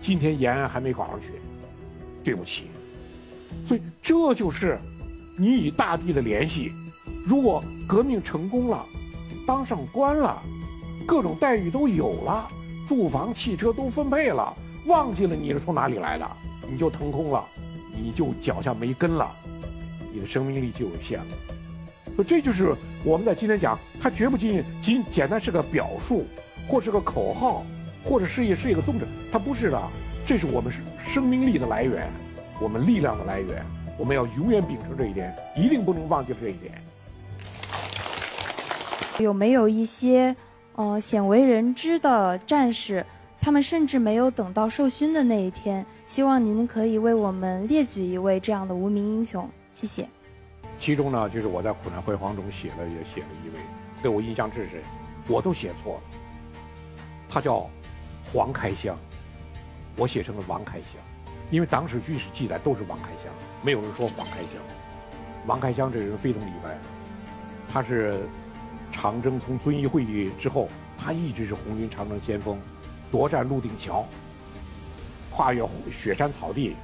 [0.00, 1.32] 今天延安还没搞上去，
[2.24, 2.66] 对不起。
[3.64, 4.78] 所以这就是。
[5.38, 6.72] 你与大地的联系，
[7.26, 8.86] 如果革命成功了，
[9.46, 10.42] 当上官了，
[11.06, 12.48] 各种待遇都有了，
[12.86, 14.54] 住房、汽车都分配了，
[14.86, 16.26] 忘记了你是从哪里来的，
[16.70, 17.44] 你就腾空了，
[17.94, 19.30] 你就脚下没根了，
[20.12, 21.26] 你的生命力就有限了。
[22.14, 26.24] 所以这就是我们在今天讲，它绝不仅仅仅简单是个表述，
[26.68, 27.64] 或是个口号，
[28.04, 29.82] 或者是一是一个宗旨，它不是的，
[30.24, 30.72] 这是我们
[31.04, 32.10] 生命力的来源，
[32.60, 33.64] 我们力量的来源。
[33.98, 36.74] 我们要永远秉承这一点，一定不能忘记这一点。
[39.18, 40.36] 有没有一些
[40.76, 43.04] 呃鲜为人知的战士，
[43.40, 45.84] 他们甚至没有等到受勋的那一天？
[46.06, 50.06] 希望您可以为我们列举一位这样的无名英雄，谢谢。
[50.78, 53.60] 其中呢，就是我在苦难辉煌中写了，也写了一位，
[54.02, 54.82] 对我印象最深，
[55.26, 56.00] 我都写错了。
[57.28, 57.68] 他叫
[58.30, 58.94] 黄开湘，
[59.96, 61.02] 我写成了王开湘，
[61.50, 63.32] 因为党史军史记载都是王开湘。
[63.62, 64.62] 没有人说王开湘，
[65.46, 66.78] 王开湘这人非同一般，
[67.72, 68.28] 他是
[68.90, 72.58] 长征从遵义会议之后，他一直是红军长征先锋，
[73.10, 74.04] 夺占泸定桥，
[75.30, 76.74] 跨越雪山草地，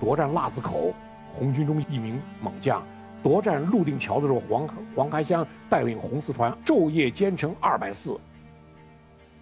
[0.00, 0.94] 夺占腊子口，
[1.34, 2.82] 红军中一名猛将。
[3.22, 8.18] 夺占泸定桥的时候，黄黄开湘带领红四团昼夜兼程二百四，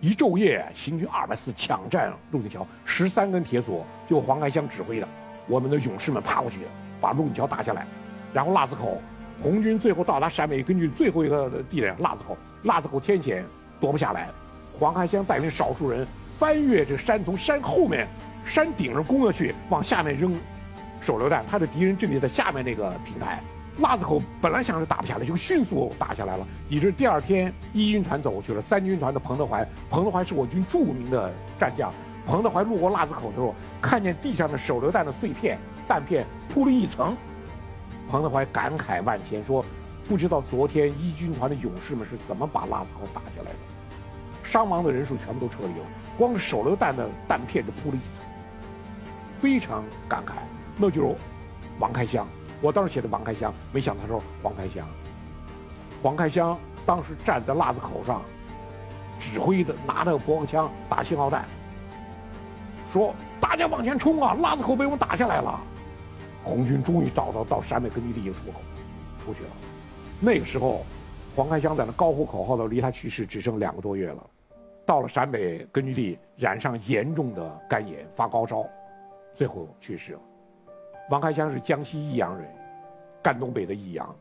[0.01, 5.07] 一昼夜行军二百四抢占泸定桥，十三根铁索就黄开湘指挥的。
[5.47, 6.59] 我们的勇士们爬过去，
[7.01, 7.87] 把泸定桥打下来，
[8.35, 9.01] 然后腊子口，
[9.43, 13.45] 红军最后到达陕北根据最后一个地点腊子口，腊子口天险
[13.81, 14.29] 夺不下来，
[14.79, 16.07] 黄开湘带领少数人
[16.39, 18.09] 翻越这山，从山后面
[18.45, 20.35] 山顶上攻过去，往下面扔
[21.01, 23.41] 手榴弹，他的敌人阵地在下面那个平台，
[23.79, 31.93] 腊子口本来想是打不下来，就迅速打下来了，以致第二天一军团走过去了，三军团的彭德怀，彭德怀是我军著名的战将。
[32.27, 37.17] 彭德怀路过腊子口的时候，看见地上的手榴弹的碎片、弹片铺了一层，
[38.09, 39.65] 彭德怀感慨万千，说
[40.09, 43.59] ：“不知道昨天一军团的勇士们是怎么把腊子口打下来的，
[44.43, 48.25] 伤亡的人数全部都撤离了，光手榴弹的弹片就铺了一层，
[49.39, 50.33] 非常感慨。”
[50.81, 51.15] 那就是
[51.79, 52.27] 王开湘，
[52.61, 54.87] 我当时写的王开湘，没想到说黄开湘。
[56.03, 58.23] 黄开湘当时站在腊子口上，
[59.19, 61.45] 指挥的拿着驳壳枪打信号弹。
[62.91, 64.35] 说大家往前冲啊！
[64.41, 65.61] 腊子口被我们打下来了，
[66.49, 68.61] 红军终于找到到陕北根据地一个出口，
[69.23, 69.51] 出去了。
[70.19, 70.85] 那个时候，
[71.37, 74.27] 黄开湘在那高呼口号的，离他去世只剩两个多月了。
[74.87, 78.65] 到了陕北根据地，染上严重的肝炎，发高烧，
[79.35, 80.21] 最后去世了。
[81.11, 82.49] 王开湘是江西益阳人，
[83.23, 84.17] 赣东北的益阳。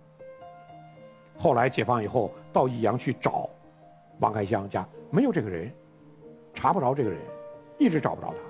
[1.37, 3.49] 后来解放以后，到益阳去找
[4.19, 5.71] 王开湘家，没有这个人，
[6.53, 7.17] 查不着这个人，
[7.77, 8.46] 一直找不着他。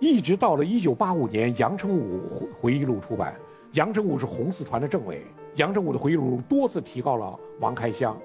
[0.00, 3.34] 一直到了一九八五年，杨成武回回忆录出版。
[3.72, 5.24] 杨成武是红四团的政委。
[5.56, 8.16] 杨成武的回忆录中多次提到了王开湘。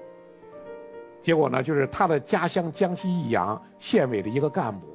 [1.22, 4.86] 结果呢，就是他的家乡江西益阳县委的一个干部，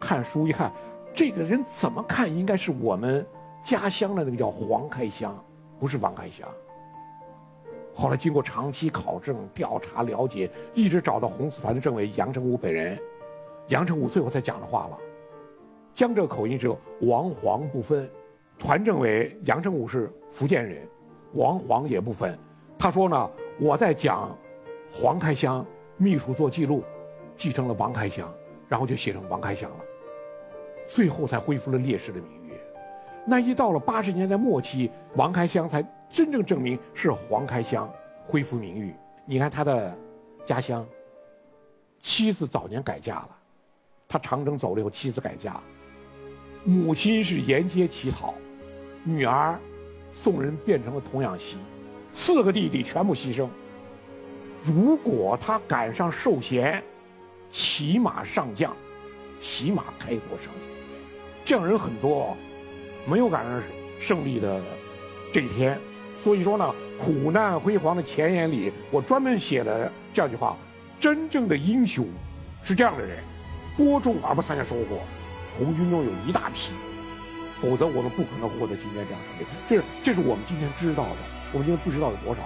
[0.00, 0.72] 看书一看，
[1.14, 3.24] 这个人怎么看应该是我们
[3.62, 5.36] 家乡的那个叫黄开湘，
[5.78, 6.48] 不是王开湘。
[7.94, 12.98] 后来经过长期考证、调查、了解，一直找到红四团的政委杨成武本人，
[13.68, 14.98] 杨成武最后才讲的话了。
[15.96, 18.06] 江浙口音是王黄不分，
[18.58, 20.86] 团政委杨成武是福建人，
[21.32, 22.38] 王黄也不分。
[22.78, 24.36] 他说呢，我在讲
[24.92, 25.64] 黄开湘，
[25.96, 26.84] 秘书做记录，
[27.34, 28.28] 继承了王开湘，
[28.68, 29.76] 然后就写成王开湘了，
[30.86, 32.52] 最后才恢复了烈士的名誉。
[33.24, 37.90] 那一到了八十年代末期，王开湘才真正证明是黄开湘，
[38.26, 38.94] 恢复名誉。
[39.24, 39.96] 你看他的
[40.44, 40.86] 家乡，
[42.02, 43.30] 妻子早年改嫁了，
[44.06, 45.58] 他长征走了以后，妻子改嫁。
[46.68, 48.34] 母亲是沿街乞讨，
[49.04, 49.56] 女儿
[50.12, 51.58] 送人变成了童养媳，
[52.12, 53.46] 四个弟弟全部牺牲。
[54.64, 56.82] 如果他赶上授衔，
[57.52, 58.74] 骑马上将，
[59.40, 60.54] 骑马开国上将，
[61.44, 62.36] 这样人很多，
[63.06, 63.62] 没有赶上
[64.00, 64.60] 胜利的
[65.32, 65.78] 这一天。
[66.20, 70.56] 所以说呢，苦难辉煌的前言里，我专门写了这样一句话：
[70.98, 72.04] 真正的英雄
[72.64, 73.18] 是这样的人，
[73.76, 74.98] 播种而不参加收获。
[75.58, 76.70] 红军中有一大批，
[77.60, 79.46] 否则我们不可能获得今天这样胜利。
[79.68, 81.16] 这是这是我们今天知道的，
[81.52, 82.42] 我们今天不知道有多少。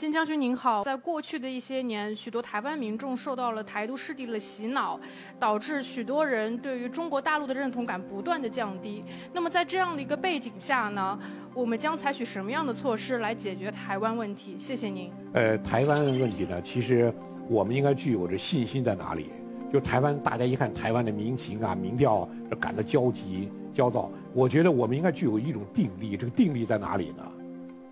[0.00, 4.98] 金将军您好，在过去的一些年，许多台湾民众受到了台独势力的洗脑，
[5.38, 9.04] 导致许多人对于中国大陆的认同感不断的降低。
[9.32, 11.16] 那么在这样的一个背景下呢，
[11.54, 14.56] 我们将采取什么样的措施来解决台湾问题？
[14.58, 15.12] 谢谢您。
[15.34, 17.14] 呃，台湾问题呢，其实
[17.48, 19.30] 我们应该具有着信心在哪里？
[19.72, 22.28] 就台湾，大家一看台湾的民情啊、民调，
[22.60, 24.10] 感到焦急、焦躁。
[24.34, 26.14] 我觉得我们应该具有一种定力。
[26.14, 27.22] 这个定力在哪里呢？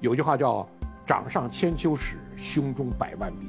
[0.00, 0.68] 有句话叫
[1.06, 3.48] “掌上千秋史，胸中百万兵”。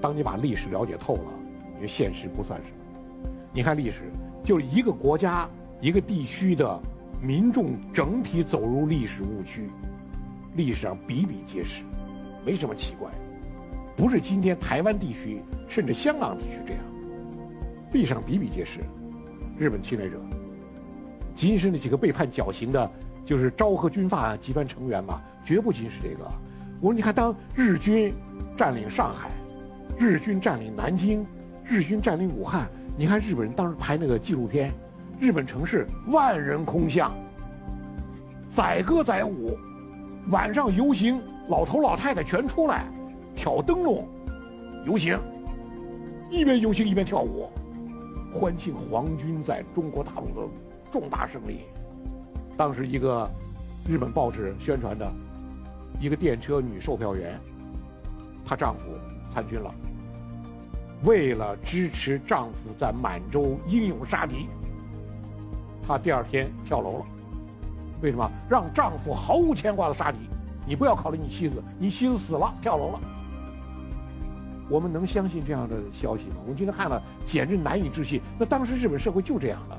[0.00, 1.32] 当你把历史了解透了，
[1.74, 3.28] 你说现实不算什么。
[3.52, 4.02] 你看历史，
[4.44, 5.48] 就是一个国家、
[5.80, 6.80] 一个地区的
[7.20, 9.68] 民众整体走入历史误区，
[10.54, 11.82] 历史上比比皆是，
[12.46, 13.10] 没什么奇怪。
[13.96, 16.80] 不是今天台湾地区，甚至香港地区这样。
[17.94, 18.80] 历史上比比皆是，
[19.56, 20.16] 日本侵略者，
[21.32, 22.90] 仅是那几个被判绞刑的，
[23.24, 26.28] 就是昭和军阀集团成员嘛，绝不仅仅是这个。
[26.80, 28.12] 我说，你看，当日军
[28.56, 29.30] 占领上海，
[29.96, 31.24] 日军占领南京，
[31.62, 34.72] 日军占领武汉，你看日本人当时拍那个纪录片，
[35.20, 37.14] 日本城市万人空巷，
[38.48, 39.56] 载歌载舞，
[40.32, 42.86] 晚上游行，老头老太太全出来，
[43.36, 44.04] 挑灯笼，
[44.84, 45.16] 游行，
[46.28, 47.48] 一边游行一边跳舞。
[48.34, 50.52] 欢庆皇军在中国大陆的
[50.90, 51.60] 重大胜利。
[52.56, 53.30] 当时一个
[53.86, 55.10] 日本报纸宣传的，
[56.00, 57.38] 一个电车女售票员，
[58.44, 58.82] 她丈夫
[59.32, 59.72] 参军了，
[61.04, 64.48] 为了支持丈夫在满洲英勇杀敌，
[65.86, 67.06] 她第二天跳楼了。
[68.02, 68.28] 为什么？
[68.50, 70.18] 让丈夫毫无牵挂的杀敌，
[70.66, 73.00] 你不要考虑你妻子，你妻子死了，跳楼了。
[74.68, 76.36] 我们能相信这样的消息吗？
[76.42, 78.20] 我们今天看了，简直难以置信。
[78.38, 79.78] 那当时日本社会就这样了，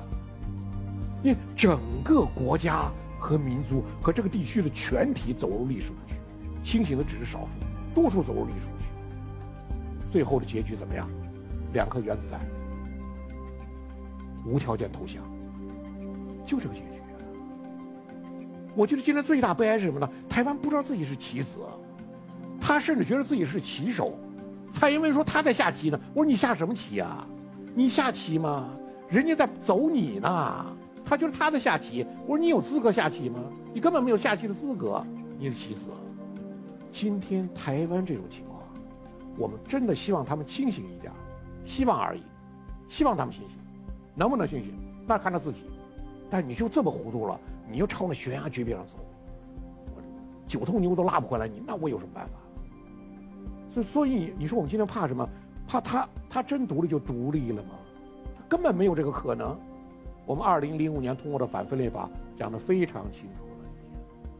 [1.24, 6.14] 因为整个国家和民族和这个地区的全体走入历史误区，
[6.62, 7.48] 清醒的只是少数，
[7.94, 10.12] 多数走入历史误区。
[10.12, 11.08] 最后的结局怎么样？
[11.72, 12.40] 两颗原子弹，
[14.46, 15.20] 无条件投降，
[16.46, 16.86] 就这个结局。
[18.74, 20.08] 我觉得今天最大悲哀是什么呢？
[20.28, 21.48] 台湾不知道自己是棋子，
[22.60, 24.16] 他甚至觉得自己是棋手。
[24.76, 27.26] 蔡英文说他在下棋呢，我说你下什么棋呀？
[27.74, 28.68] 你下棋吗？
[29.08, 30.66] 人家在走你呢。
[31.02, 33.40] 他觉得他在下棋，我说你有资格下棋吗？
[33.72, 35.02] 你根本没有下棋的资格，
[35.38, 35.80] 你是棋子。
[36.92, 38.60] 今天台湾这种情况，
[39.38, 41.10] 我们真的希望他们清醒一点，
[41.64, 42.22] 希望而已，
[42.86, 43.56] 希望他们清醒，
[44.14, 44.74] 能不能清醒
[45.06, 45.60] 那看他自己。
[46.28, 48.96] 但你就这么糊涂了，你又朝那悬崖绝壁上走，
[50.46, 52.32] 九头牛都拉不回来你，那我有什么办法？
[53.82, 55.28] 所以你你说我们今天怕什么？
[55.68, 57.70] 怕他他真独立就独立了吗？
[58.38, 59.58] 他根本没有这个可能。
[60.24, 64.30] 我们二零零五年通过的反分裂法讲的非常清楚了。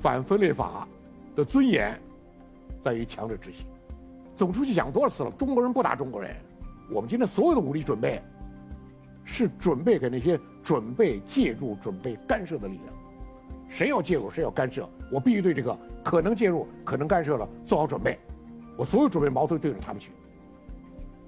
[0.00, 0.86] 反分裂法
[1.34, 1.98] 的尊严
[2.82, 3.66] 在于强制执行。
[4.36, 5.30] 总书记讲多少次了？
[5.32, 6.34] 中国人不打中国人。
[6.90, 8.20] 我们今天所有的武力准备，
[9.24, 12.94] 是准备给那些准备介入、准备干涉的力量。
[13.68, 18.18] 谁要介入，谁要干涉，我必须对这个可能介入、可能干涉了做好准备。
[18.82, 20.10] 我所有准备矛头对着他们去，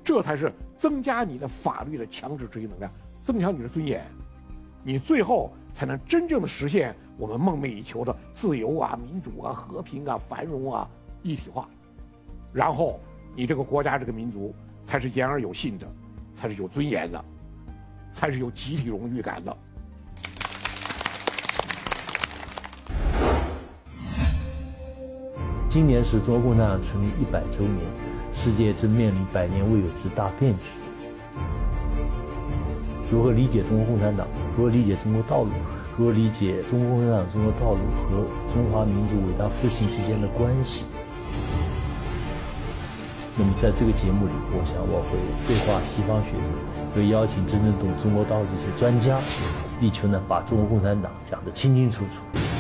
[0.03, 2.91] 这才是增加你的法律的强制执行能量，
[3.23, 4.05] 增强你的尊严，
[4.83, 10.91] 你最后才能真正的实现我们梦寐以求的自由啊、民主啊、和平啊、繁荣啊，
[11.23, 11.69] 一体化，
[12.53, 12.99] 然后
[13.37, 14.53] 你这个国家这个民族
[14.85, 15.87] 才是言而有信的，
[16.35, 17.25] 才是有尊严的，
[18.13, 19.57] 才是有集体荣誉感的。
[25.75, 27.81] 今年是中国共产党成立一百周年，
[28.33, 30.67] 世界正面临百年未有之大变局。
[33.11, 34.25] 如何理解中国共产党？
[34.57, 35.51] 如何理解中国道路？
[35.99, 40.85] 如何理解中国共产党、中国道路和中华民族伟大复兴之间的关系？
[43.37, 45.19] 那么，在这个节目里，我想我会
[45.49, 46.55] 对话西方学者，
[46.95, 49.19] 会邀请真正懂中国道路的一些专家，
[49.81, 52.54] 力求呢把中国共产党讲得清清楚楚。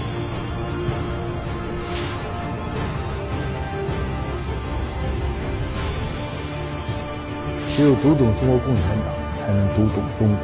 [7.76, 10.38] 只有读懂中国共产党，才能读懂中国。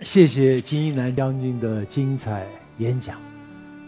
[0.00, 2.46] 谢谢金一南将军的精彩
[2.78, 3.16] 演讲。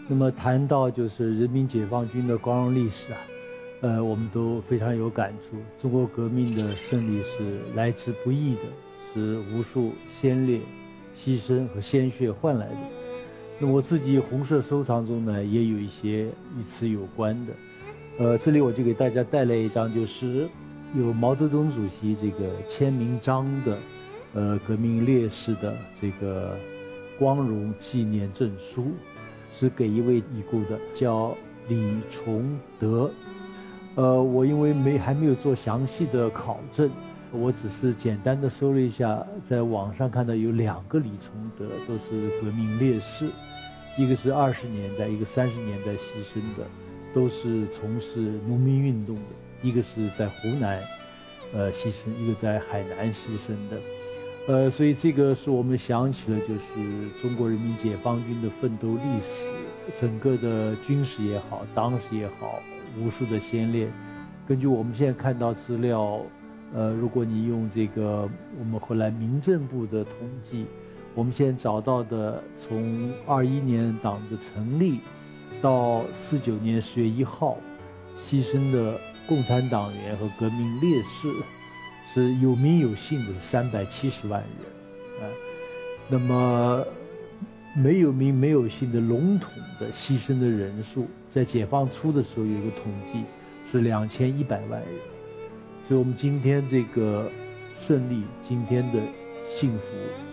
[0.09, 3.19] 那么谈到就是人民解放军的光荣历史啊，
[3.79, 5.55] 呃，我们都非常有感触。
[5.81, 8.63] 中国革命的胜利是来之不易的，
[9.13, 10.59] 是无数先烈
[11.15, 13.06] 牺牲和鲜血换来的。
[13.59, 16.25] 那我自己红色收藏中呢，也有一些
[16.57, 17.53] 与此有关的。
[18.19, 20.47] 呃，这里我就给大家带来一张，就是
[20.95, 23.77] 有毛泽东主席这个签名章的。
[24.33, 26.55] 呃，革命烈士的这个
[27.17, 28.91] 光荣纪念证书，
[29.51, 31.35] 是给一位已故的，叫
[31.67, 33.09] 李崇德。
[33.95, 36.91] 呃，我因为没还没有做详细的考证，
[37.31, 43.29] 我只是简单的搜了一下，在网上看到有两个李崇德，都是革命烈士，
[43.97, 46.65] 一个是二十年代，一个三十年代牺牲的，
[47.13, 49.21] 都是从事农民运动的，
[49.61, 50.81] 一个是在湖南，
[51.53, 53.77] 呃，牺牲，一个在海南牺牲的。
[54.47, 59.49] 呃，所以这个是我们想起了，就是中国人民解放军的奋斗历史，
[59.99, 62.61] 整个的军事也好，党史也好，
[62.97, 63.89] 无数的先烈。
[64.47, 66.21] 根据我们现在看到资料，
[66.73, 70.13] 呃，如果你用这个我们后来民政部的统
[70.43, 70.65] 计，
[71.15, 74.99] 我们现在找到的，从二一年党的成立
[75.61, 77.57] 到四九年十月一号，
[78.17, 81.31] 牺牲的共产党员和革命烈士。
[82.13, 85.29] 是有名有姓的三百七十万人，啊，
[86.07, 86.83] 那么
[87.75, 93.23] 没有名没有姓的笼统的牺牲的人数，在解放初的时候有一个统计
[93.69, 94.89] 是两千一百万人，
[95.87, 97.31] 所以我们今天这个
[97.79, 98.99] 胜利，今天的
[99.49, 99.85] 幸福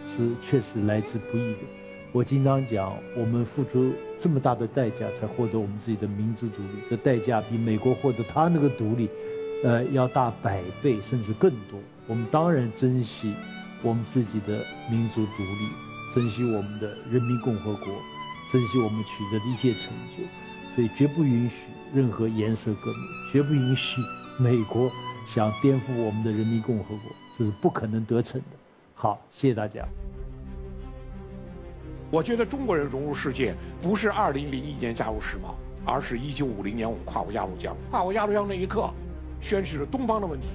[0.05, 1.59] 是确实来之不易的。
[2.11, 9.09] 我经常讲，我们付出这么大的代价才获得我们自己的民族独立，这代价比美国获得他那个独立。
[9.63, 11.81] 呃，要大百倍甚至更多。
[12.07, 13.33] 我们当然珍惜
[13.81, 17.87] 我们自己的民族独立，珍惜我们的人民共和国，
[18.53, 20.25] 珍惜我们取得的一切成就，
[20.75, 21.55] 所以绝不允许
[21.95, 23.01] 任何颜色革命，
[23.33, 24.03] 绝不允许
[24.37, 24.91] 美国
[25.27, 28.57] 想颠覆我们的人民共和国，这是不可能得逞的。
[28.95, 29.85] 好，谢谢大家。
[32.11, 35.55] 我觉得中国人融入世界，不是二零零一年加入世贸，
[35.85, 37.77] 而是一九五零年我们跨过鸭绿江。
[37.91, 38.89] 跨过鸭绿江那一刻。
[39.41, 40.47] 宣示了东方的问题，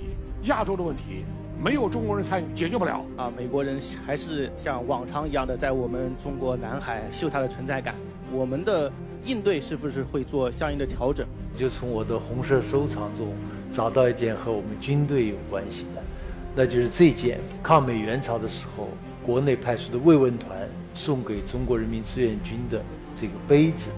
[0.46, 1.24] 亚洲的问题，
[1.64, 3.06] 没有中国人参与解决不了。
[3.18, 7.94] 啊，美国人还是像往常一样的在我们中国南海秀他的存在感。
[8.32, 8.92] 我们的
[9.26, 11.28] 应对是不是会做相应的调整？
[11.56, 13.28] 就从我的红色收藏中
[13.72, 16.02] 找到一件和我们军队有关系的，
[16.56, 18.90] 那就是这件抗美援朝的时候
[19.24, 22.82] 国内派出的慰问团送给中国人民志愿军的
[23.16, 23.90] 这个杯子。